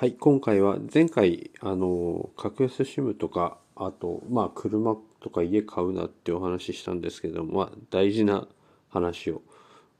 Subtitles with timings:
[0.00, 8.46] はい、今回は前回、あの、格安 SIM とか、あと、まあ、車とか家買うなってお話ししたんですけども、まあ、大事な
[8.90, 9.42] 話を、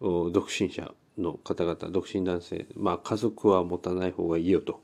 [0.01, 4.81] 独身者の方々、独身男性、まあ、家族は持たない方がいいよと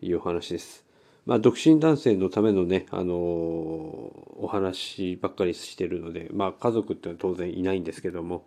[0.00, 0.86] いうお話です。
[1.26, 8.46] まあ、独身男性のためのね、あのお話ばっかりしてるので、まあ、家族ってのは当然いないんですけども、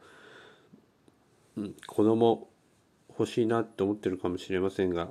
[1.58, 2.48] うん、子供
[3.10, 5.10] 欲しいなって思ってるかもしれませんが、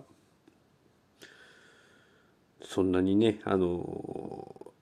[2.64, 4.72] そんなにね、あの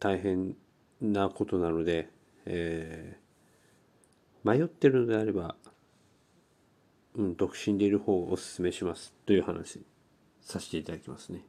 [0.00, 0.56] 大変
[1.00, 2.08] なことなので、
[2.46, 5.56] えー、迷ってるのであれば、
[7.16, 9.80] うん、独身でいる方をお勧めしますという話
[10.40, 11.44] させていただきますね。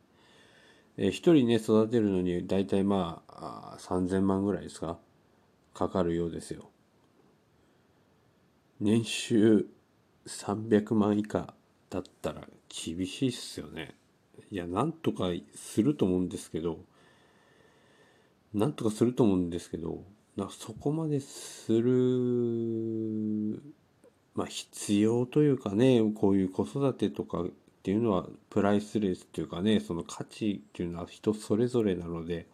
[0.98, 4.98] えー、一人ね、育てるのに大体まあ3000万ぐらいですか
[5.74, 6.70] かかるようですよ。
[8.80, 9.68] 年収
[10.26, 11.54] 300万以下
[11.90, 13.99] だったら厳しいっすよね。
[14.52, 16.80] いや、なんとかすると思うんですけど、
[18.54, 20.04] なんとかすると思うんですけど、
[20.36, 23.62] なそこまでする、
[24.34, 27.48] まあ必要というかね、こういう子育てとかっ
[27.84, 32.48] ていうのはプライスレスっていうかね、その価値っていうのは人それぞれなので、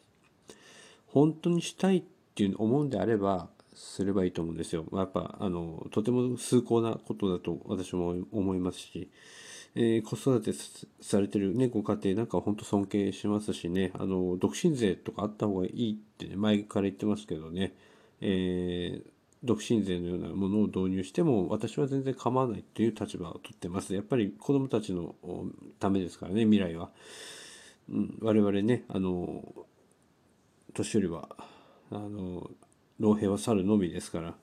[1.08, 2.04] 本当にしたいっ
[2.36, 4.86] ていう思うんであれば、すればいいと思うんですよ。
[4.94, 9.10] やっぱ、あの、とても崇高なことだと私も思いますし、
[9.76, 10.54] えー、子育て
[11.02, 17.76] されてるね、ご家庭なんか本当尊敬しますしね、あの、独身税とかあった方がいいってね、前から言ってますけどね、
[18.22, 19.10] えー、
[19.44, 23.94] 独身税のようなものを導入しても私は全然構わないという立場をとってます。
[23.94, 25.16] やっぱり子どもたちの
[25.80, 26.90] ためですからね、未来は。
[27.90, 29.44] うん、我々ね、あの、
[30.74, 31.30] 年寄りは、
[31.92, 32.50] あの、
[33.00, 34.36] 老兵は去るのみですから、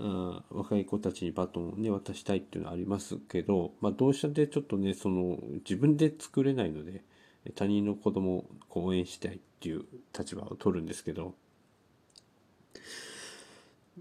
[0.00, 7.02] あ若い子たちにバトンをね渡したいっていうのはありますけど、まあ、どうしたってちょっとねその自分で作れないので
[7.54, 9.84] 他人の子供を応援したいっていう
[10.16, 11.34] 立場を取るんですけど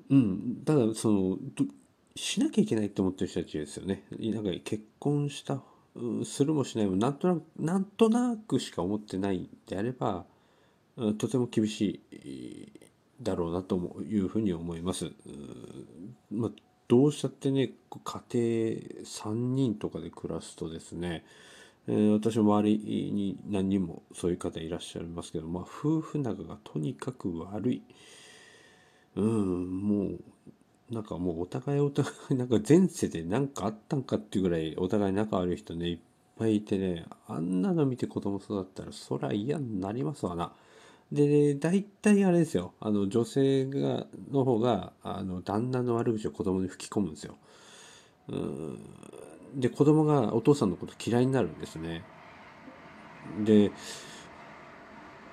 [0.09, 0.61] うん。
[0.65, 1.37] ただその
[2.15, 4.03] しなきゃいけないって思ってる人たちですよね。
[4.11, 5.61] なんか結婚した
[6.25, 10.25] するもしないもなんとなくなんとなくしか思ってないであれば
[11.17, 12.86] とても厳しい
[13.21, 15.11] だろうなというふうに思います。
[16.31, 16.51] まあ、
[16.87, 18.43] どうしたってね家庭
[19.03, 21.25] 3人とかで暮らすとですね、
[21.87, 27.81] えー、私も周りに何人もそういう方いらっしゃいますけど、まあ、夫婦仲がとにかく悪い。
[29.15, 35.99] うん、もうなんかもうお互いお互い なんか前世で何かあったんかっていうぐらいお互い仲悪い人ねいっ
[36.37, 40.53] ぱいいてねあんなの見て子供育ったらそりゃ嫌になりますわな。
[41.11, 42.73] で、大体あれですよ。
[42.79, 47.37] あの、女性が、の方が、あの、旦那の悪口を子供に吹き込むんですよ。
[48.29, 48.79] うん
[49.55, 52.03] で、子供がお父さんのこと嫌いになるんですね。
[53.43, 53.71] で、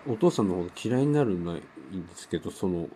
[0.07, 1.63] お父さんの方が嫌いになるのはい
[1.93, 2.89] いんですけど、その、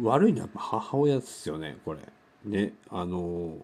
[0.00, 2.00] 悪いのは母親ですよね、これ。
[2.44, 3.58] ね、あの、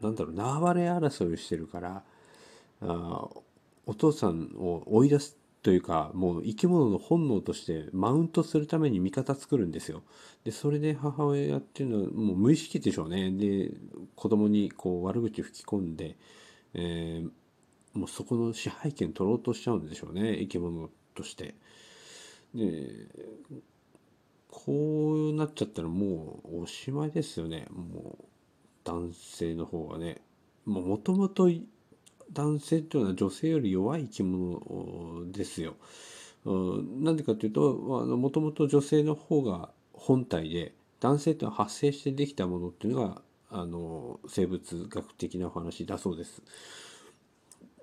[0.00, 2.02] なんだろう、縄張れ争いをしてるから、
[2.80, 3.28] あ
[3.86, 10.02] お父さんを追い出すというかもう生き物の本能としてマウントするために味方作るんですよ。
[10.44, 13.30] でそれで母親っていうのはもう無意識でしょうね。
[13.32, 13.72] で
[14.14, 16.16] 子供にこう悪口吹き込んで、
[16.74, 21.54] えー、もうそこの支配権取ろうとしちゃうんでしょうね生き物として。
[22.54, 23.06] で
[24.50, 28.24] こうなっちゃったらもうおしまいですよねもう
[28.84, 30.22] 男性の方はね。
[30.64, 31.48] もともと
[32.32, 35.74] 男性というのは女性より弱い生き物ですよ。
[36.44, 46.42] なんでかというともともと女性の方が本体で男性というのは発生してできたものっていうのがあの生物学的なお話だそうです。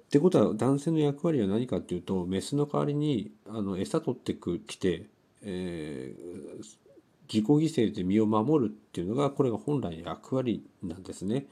[0.05, 5.07] ってことは男性の役割は何かっていうとメスの代わりにあの餌取ってくきて、
[5.41, 6.57] えー、
[7.27, 11.47] 自己犠牲で身を守るっていうのがこれが本来の役割なんですね。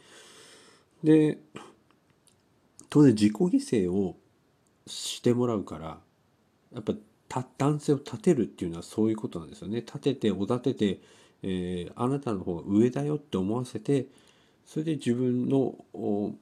[1.03, 1.39] で
[2.93, 4.17] 当然自己犠牲を
[4.85, 5.97] してもらうから
[6.75, 6.93] やっぱ
[7.57, 9.77] 男性を立てるっていうのはそういうことなんですよね。
[9.77, 10.99] 立てておだてて、
[11.41, 14.05] えー、あなたの方が上だよって思わせて
[14.67, 15.73] それで自分の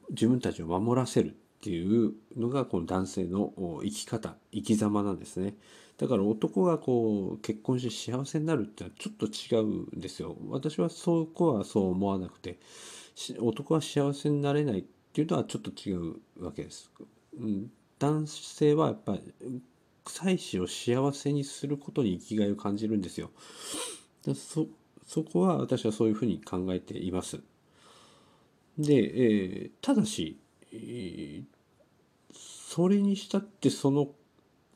[0.09, 5.53] 自分たちを守らせるっていうのがこの男性の生き方生き様なんですね。
[5.98, 10.36] だから男がこう結婚して幸せになるってのはちょっと違うんですよ。
[10.50, 12.59] 私はそこはそう思わなくて
[13.39, 16.90] 男は幸せになれないっていうのはちょっと違うわけです。
[18.00, 19.62] 男性はやっぱり
[20.06, 23.30] 妻子を幸せにすることに生きがいを感じるんですよ。
[24.34, 24.68] そ
[25.06, 27.42] そこは私はそういうふうに考えています。
[28.78, 30.40] で、えー、ただし、
[30.72, 31.44] えー、
[32.34, 34.08] それにしたってその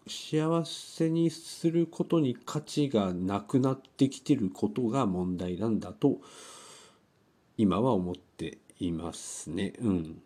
[0.05, 6.19] 幸せにすることに価値がなくなってきてることが問題なんだと
[7.57, 9.73] 今は思っていますね。
[9.79, 10.21] うん。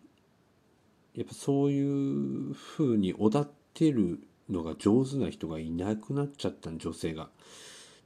[1.14, 7.30] やっぱそういうふうにおだってるのが上手な人がいなくなっちゃった女性が。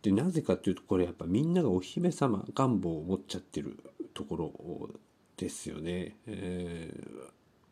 [0.02, 3.79] でなぜかっていうとこれやっぱみんながお姫様願望を持っちゃってる
[4.12, 4.91] ところ
[5.37, 6.17] ですよね。
[6.26, 6.93] え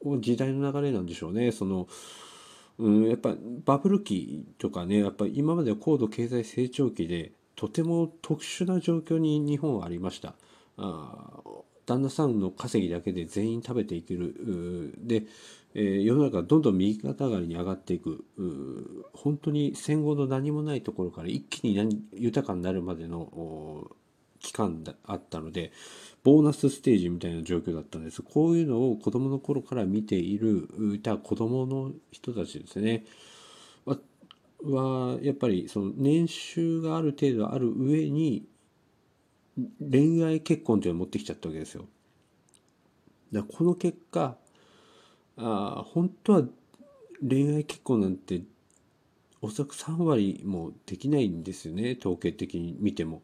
[0.03, 1.53] ー、時代の流れなんでしょうね。
[1.53, 1.89] その
[2.79, 10.35] うん、やっぱバブル期とかねやっぱ今までは高度経済成長期でとても特殊な状況に日本はありました。
[10.79, 11.29] あ
[11.87, 14.95] 旦那さんの稼ぎだけで全員食べていける。
[14.99, 15.25] で、
[15.75, 18.25] えー、世の中どんどん右肩上がりに上がっていく。
[19.13, 23.91] 本当に戦後の何もないところから一気に何豊かになるまでの
[24.41, 25.73] 期間だあったので
[26.25, 28.23] ボーナスステージみたいな状況だったんです。
[28.23, 33.05] こういうのを子供の頃から見ているいた子供の人たちですね。
[34.65, 38.47] はやっぱりその年収がある程度ある上に
[39.81, 41.87] 恋愛結婚というのを持ってきちゃったわけですよ。
[43.33, 44.37] だこの結果
[45.37, 46.43] あ本当は
[47.27, 48.43] 恋愛結婚なんて
[49.41, 53.23] おそらく3割もできないんですよね統計的に見ても。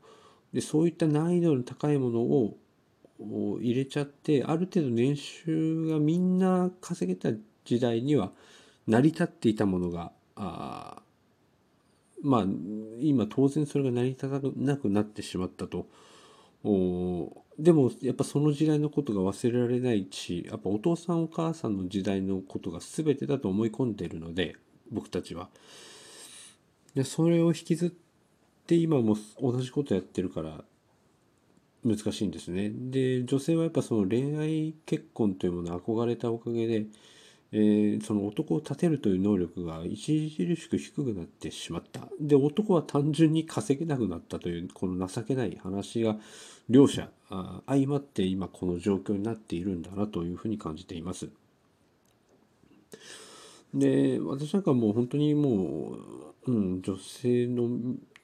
[0.53, 2.57] でそういった難易度の高いものを
[3.61, 8.33] 入れちゃってある程度年収がみんな稼げた時代には
[8.87, 11.03] 成り立っていたものがあ
[12.23, 12.47] まあ
[13.01, 15.87] 今当然それが成り立たなくなってしまったと。
[16.65, 24.57] おでもやっぱその時代のことが忘れられないしやっぱお父さんお母さんの時代のことが全てだと思い込んでいるので
[24.91, 25.49] 僕たちは。
[26.95, 27.91] でそれを引きずっ
[28.67, 30.65] て今も同じことやってるから
[31.85, 32.71] 難しいんですね。
[32.71, 36.87] で女性はやっぱその恋愛結婚というものに憧れたおかげで、
[37.51, 42.09] えー、その男を立てるという能力が著しく低くなってしまった。
[42.21, 46.17] で男は単純に稼げなくなったというこの情けない話が
[46.69, 47.11] 両者
[47.67, 51.29] 相まって今この状況になっているんだなというふうに感じています。
[53.73, 55.97] で私なんかもう本当にも
[56.47, 57.69] う、うん、女性の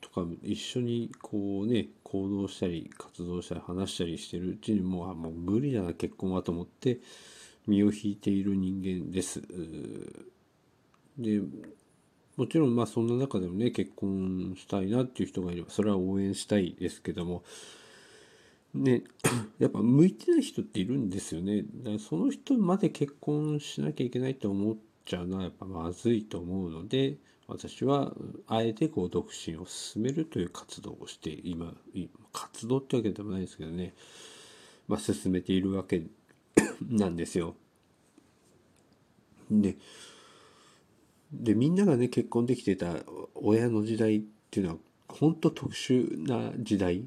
[0.00, 6.98] とか一緒にこうね行動したり活動したり話したりしてるうちにもうもう無理だな結婚はと思って
[7.66, 9.43] 身を引いている人間です。
[11.19, 11.40] で
[12.37, 17.44] もちろんまあそんな中でもね結婚したいなっていう人がいればそれは応援したいですけども
[18.75, 19.05] ね
[19.61, 21.62] やっぱ向いてない人っているんですよね。
[21.62, 28.12] だからその人まで結婚しなきゃいけないと思っちゃうのはやっぱまずいと思うので私は
[28.49, 31.72] あえてこう独身を進めるという活動をして今
[32.32, 33.94] 活動ってわけでもないですけどね、
[34.88, 36.23] まあ、進めているわけです
[36.82, 37.56] なんですよ。
[39.50, 39.76] で
[41.32, 42.96] でみんながね結婚できてた
[43.34, 44.78] 親の時代っていうのは
[45.08, 47.04] 本当特殊な時代。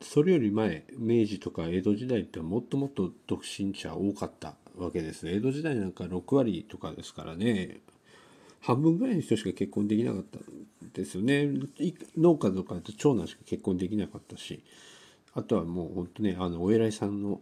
[0.00, 7.80] それより前明治とか江戸時代ってもっともっと独身者多かったわけです江戸時代なんか6割とかですからね。
[8.60, 10.42] 半分ぐらいの人しか結婚できなかったん
[10.92, 11.48] ですよね。
[12.16, 14.62] 農家とかだと長男しか結婚できなかったし。
[15.34, 17.40] あとはもうほんとねあのお偉いさんの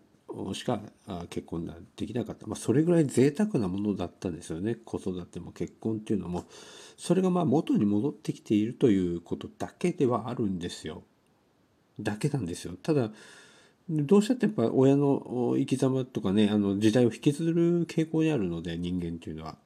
[0.55, 0.81] しか
[1.29, 4.77] 結婚できなかった、まあ、それぐらい贅沢なものだったんですよね。
[4.77, 6.45] 子育ても結婚っていうのも。
[6.97, 11.03] それがまあ元に戻ってきているということだけではあるんですよ。
[11.99, 12.75] だけなんですよ。
[12.83, 13.11] ただ
[13.89, 19.57] どうしたってやっぱ親の生き様とかねあの時代を引きずる傾向にあるので人間っていうのは。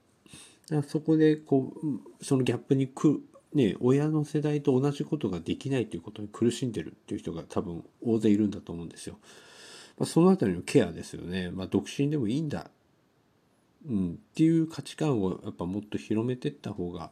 [0.88, 1.74] そこでこ
[2.20, 3.22] うそのギャップにく
[3.52, 9.18] ね親の世代と同じことができないということに苦しんでるっていう人が多分大勢いるんだと思うんですよ。
[9.98, 11.50] まあ、そのあたりのケアですよね。
[11.50, 12.70] まあ、独身でもいいんだ、
[13.88, 17.10] うん、っていう価値観をやっぱもっと広めていった方が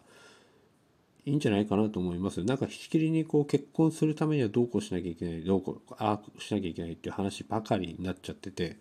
[1.25, 2.43] いいんじゃないかなと思います。
[2.43, 8.77] なんかしきりにこう結婚するためにはどうこうしなきゃいけない、どうこう、ああしなきゃいけないっていう話ばかりになっちゃってて、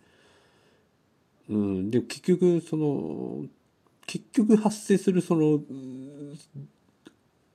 [1.50, 3.46] うん、で結局その
[4.08, 5.60] 結局発生するその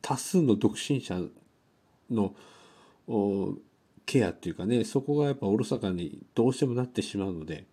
[0.03, 1.21] 多数の独身者
[2.11, 2.35] の
[4.07, 7.67] ケアっていうかねそこがやっぱおろそかにどうしてもなってしまうので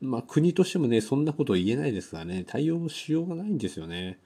[0.00, 4.18] まあ国としてもねそんなこと言えないですからね対応しようがないんですよね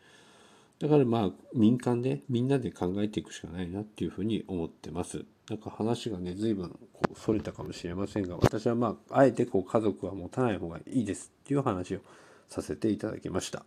[0.78, 12.00] だからまあ民間でみんなで考えていくしかないなっていうふうに思ってますなんか話がね随分こうそれたかもしれませんが私はまああえてこう家族は持たない方がいいですっていう話を
[12.48, 13.64] させていただきました。